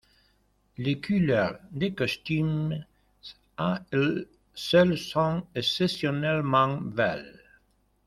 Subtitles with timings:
[0.79, 2.83] Les couleurs des costumes
[3.57, 7.39] à elles seules sont exceptionnellement belles.